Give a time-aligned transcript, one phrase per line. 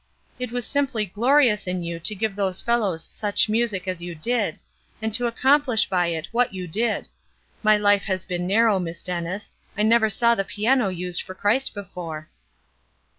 [0.39, 4.57] It was simply glorious in you to give those fellows such music as you did,
[4.99, 7.05] and to accomplish by it what you did.
[7.61, 11.75] My life has been narrow, Miss Dennis; I never saw the piano used for Christ
[11.75, 12.31] before."